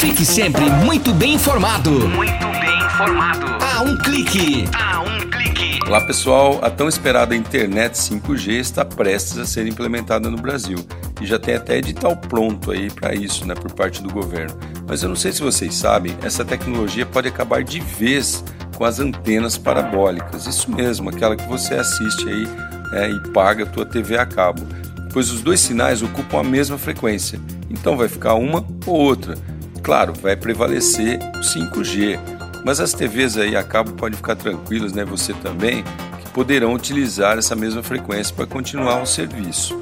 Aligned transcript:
Fique 0.00 0.24
sempre 0.24 0.64
muito 0.82 1.12
bem 1.12 1.34
informado. 1.34 1.90
Muito 1.90 2.46
bem 2.58 2.86
informado. 2.86 3.46
A 3.62 3.82
um 3.82 3.98
clique. 3.98 4.64
A 4.74 5.02
um 5.02 5.28
clique. 5.28 5.78
Olá 5.86 6.00
pessoal, 6.00 6.58
a 6.62 6.70
tão 6.70 6.88
esperada 6.88 7.36
internet 7.36 7.92
5G 7.92 8.60
está 8.60 8.82
prestes 8.82 9.36
a 9.36 9.44
ser 9.44 9.66
implementada 9.66 10.30
no 10.30 10.38
Brasil 10.38 10.78
e 11.20 11.26
já 11.26 11.38
tem 11.38 11.54
até 11.54 11.76
edital 11.76 12.16
pronto 12.16 12.70
aí 12.70 12.90
para 12.90 13.14
isso, 13.14 13.46
né, 13.46 13.54
por 13.54 13.72
parte 13.72 14.02
do 14.02 14.08
governo. 14.08 14.58
Mas 14.88 15.02
eu 15.02 15.10
não 15.10 15.16
sei 15.16 15.32
se 15.32 15.42
vocês 15.42 15.74
sabem, 15.74 16.16
essa 16.22 16.46
tecnologia 16.46 17.04
pode 17.04 17.28
acabar 17.28 17.62
de 17.62 17.80
vez 17.80 18.42
com 18.78 18.86
as 18.86 19.00
antenas 19.00 19.58
parabólicas. 19.58 20.46
Isso 20.46 20.70
mesmo, 20.70 21.10
aquela 21.10 21.36
que 21.36 21.46
você 21.46 21.74
assiste 21.74 22.26
aí 22.26 22.48
é, 22.94 23.10
e 23.10 23.32
paga 23.34 23.64
a 23.64 23.66
tua 23.66 23.84
TV 23.84 24.16
a 24.16 24.24
cabo, 24.24 24.66
pois 25.12 25.30
os 25.30 25.42
dois 25.42 25.60
sinais 25.60 26.00
ocupam 26.00 26.40
a 26.40 26.44
mesma 26.44 26.78
frequência. 26.78 27.38
Então 27.68 27.98
vai 27.98 28.08
ficar 28.08 28.32
uma 28.32 28.64
ou 28.86 28.96
outra. 28.96 29.36
Claro, 29.82 30.12
vai 30.12 30.36
prevalecer 30.36 31.18
o 31.36 31.40
5G, 31.40 32.18
mas 32.64 32.80
as 32.80 32.92
TVs 32.92 33.36
aí 33.36 33.56
a 33.56 33.62
cabo 33.62 33.92
podem 33.92 34.16
ficar 34.16 34.36
tranquilas, 34.36 34.92
né? 34.92 35.04
Você 35.04 35.32
também, 35.34 35.82
que 36.18 36.30
poderão 36.30 36.74
utilizar 36.74 37.38
essa 37.38 37.56
mesma 37.56 37.82
frequência 37.82 38.34
para 38.34 38.46
continuar 38.46 39.02
o 39.02 39.06
serviço. 39.06 39.80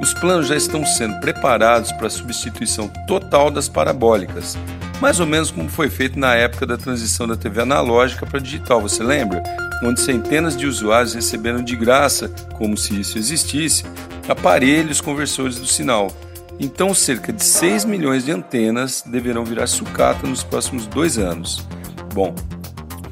Os 0.00 0.12
planos 0.14 0.48
já 0.48 0.56
estão 0.56 0.84
sendo 0.84 1.18
preparados 1.20 1.90
para 1.92 2.08
a 2.08 2.10
substituição 2.10 2.88
total 3.06 3.50
das 3.50 3.68
parabólicas, 3.68 4.56
mais 5.00 5.20
ou 5.20 5.26
menos 5.26 5.50
como 5.50 5.68
foi 5.68 5.90
feito 5.90 6.18
na 6.18 6.34
época 6.34 6.66
da 6.66 6.76
transição 6.76 7.26
da 7.26 7.36
TV 7.36 7.62
analógica 7.62 8.26
para 8.26 8.40
digital, 8.40 8.80
você 8.80 9.02
lembra? 9.02 9.42
Onde 9.82 10.00
centenas 10.00 10.56
de 10.56 10.66
usuários 10.66 11.14
receberam 11.14 11.62
de 11.62 11.76
graça, 11.76 12.30
como 12.54 12.76
se 12.76 12.98
isso 12.98 13.18
existisse, 13.18 13.84
aparelhos 14.28 15.00
conversores 15.00 15.58
do 15.58 15.66
sinal. 15.66 16.10
Então, 16.58 16.94
cerca 16.94 17.32
de 17.32 17.44
6 17.44 17.84
milhões 17.84 18.24
de 18.24 18.32
antenas 18.32 19.02
deverão 19.06 19.44
virar 19.44 19.66
sucata 19.66 20.26
nos 20.26 20.42
próximos 20.42 20.86
dois 20.86 21.18
anos. 21.18 21.66
Bom, 22.14 22.34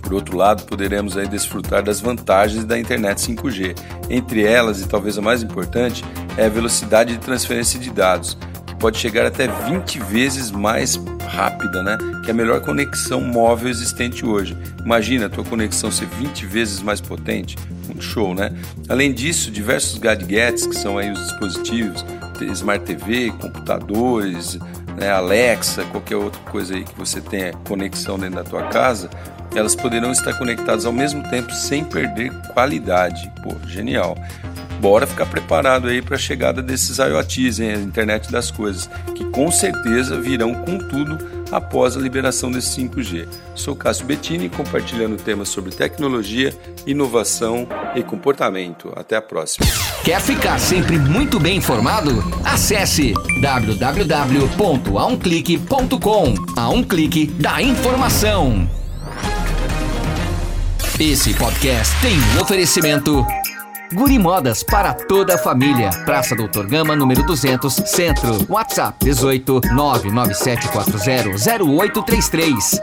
por 0.05 0.15
outro 0.15 0.37
lado, 0.37 0.65
poderemos 0.65 1.17
aí 1.17 1.27
desfrutar 1.27 1.83
das 1.83 2.01
vantagens 2.01 2.65
da 2.65 2.79
internet 2.79 3.19
5G. 3.19 3.75
Entre 4.09 4.45
elas, 4.45 4.81
e 4.81 4.89
talvez 4.89 5.17
a 5.19 5.23
mais 5.23 5.43
importante, 5.43 6.05
é 6.37 6.47
a 6.47 6.49
velocidade 6.49 7.15
de 7.15 7.19
transferência 7.19 7.79
de 7.79 7.91
dados, 7.91 8.37
que 8.67 8.75
pode 8.77 8.99
chegar 8.99 9.27
até 9.27 9.47
20 9.47 9.99
vezes 10.01 10.51
mais 10.51 10.97
rápida, 11.27 11.83
né? 11.83 11.97
Que 12.23 12.31
é 12.31 12.33
a 12.33 12.37
melhor 12.37 12.61
conexão 12.61 13.21
móvel 13.21 13.69
existente 13.69 14.27
hoje. 14.27 14.57
Imagina 14.85 15.27
a 15.27 15.29
tua 15.29 15.45
conexão 15.45 15.91
ser 15.91 16.07
20 16.07 16.45
vezes 16.47 16.81
mais 16.81 17.01
potente, 17.01 17.57
um 17.95 18.01
show, 18.01 18.35
né? 18.35 18.53
Além 18.89 19.13
disso, 19.13 19.51
diversos 19.51 19.99
gadgets, 19.99 20.67
que 20.67 20.77
são 20.77 20.99
aí 20.99 21.11
os 21.11 21.19
dispositivos, 21.19 22.05
Smart 22.43 22.85
TV, 22.85 23.31
computadores, 23.33 24.59
né, 24.97 25.11
Alexa, 25.11 25.85
qualquer 25.85 26.17
outra 26.17 26.41
coisa 26.51 26.75
aí 26.75 26.85
que 26.85 26.97
você 26.97 27.21
tenha 27.21 27.53
conexão 27.69 28.19
dentro 28.19 28.37
da 28.37 28.45
tua 28.45 28.65
casa, 28.65 29.11
elas 29.55 29.75
poderão 29.75 30.11
estar 30.11 30.37
conectadas 30.39 30.85
ao 30.85 30.93
mesmo 30.93 31.23
tempo 31.31 31.53
sem 31.53 31.85
perder 31.85 32.33
qualidade. 32.53 33.31
Pô, 33.43 33.55
genial. 33.69 34.17
Bora 34.85 35.07
ficar 35.07 35.25
preparado 35.25 35.89
aí 35.89 36.03
para 36.03 36.17
a 36.17 36.19
chegada 36.19 36.61
desses 36.61 36.99
IoTs, 36.99 37.59
hein, 37.59 37.73
a 37.73 37.79
internet 37.79 38.31
das 38.31 38.51
coisas, 38.51 38.87
que 39.15 39.25
com 39.31 39.51
certeza 39.51 40.21
virão 40.21 40.53
com 40.53 40.77
tudo 40.77 41.17
após 41.51 41.97
a 41.97 42.01
liberação 42.01 42.53
desse 42.53 42.83
5G. 42.83 43.27
Sou 43.55 43.75
Cássio 43.75 44.05
Bettini, 44.05 44.51
compartilhando 44.51 45.17
temas 45.17 45.49
sobre 45.49 45.71
tecnologia, 45.71 46.55
inovação 46.87 47.67
e 47.95 48.03
comportamento. 48.03 48.93
Até 48.95 49.17
a 49.17 49.23
próxima. 49.23 49.65
Quer 50.05 50.21
ficar 50.21 50.61
sempre 50.61 50.99
muito 50.99 51.41
bem 51.41 51.57
informado? 51.57 52.23
Acesse 52.45 53.15
www.aumclique.com. 53.41 56.35
A 56.59 56.69
um 56.69 56.85
clique 56.85 57.29
da 57.29 57.63
informação. 57.63 58.69
Esse 61.01 61.33
podcast 61.33 61.99
tem 62.03 62.19
um 62.37 62.43
oferecimento 62.43 63.27
Guri 63.93 64.19
Modas 64.19 64.63
para 64.63 64.95
toda 64.95 65.35
a 65.35 65.39
família. 65.39 65.91
Praça 66.05 66.35
Doutor 66.35 66.67
Gama, 66.67 66.97
número 66.97 67.23
200, 67.25 67.73
Centro. 67.87 68.45
WhatsApp 68.49 69.05
18 69.05 69.61
99740 69.73 71.65
0833. 71.65 72.81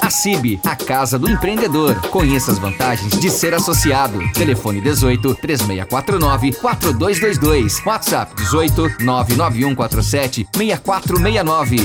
A 0.00 0.10
CIB, 0.10 0.60
a 0.64 0.76
Casa 0.76 1.18
do 1.18 1.30
Empreendedor. 1.30 1.94
Conheça 2.08 2.50
as 2.52 2.58
vantagens 2.58 3.18
de 3.18 3.30
ser 3.30 3.54
associado. 3.54 4.18
Telefone 4.32 4.80
18 4.80 5.34
3649 5.36 6.52
4222. 6.52 7.84
WhatsApp 7.86 8.34
18 8.36 9.04
99147 9.04 10.48
6469. 10.54 11.76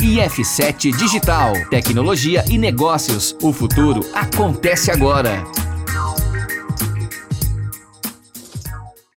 IF7 0.00 0.94
Digital. 0.96 1.52
Tecnologia 1.70 2.44
e 2.48 2.58
negócios. 2.58 3.36
O 3.40 3.52
futuro 3.52 4.00
acontece 4.14 4.90
agora. 4.90 5.44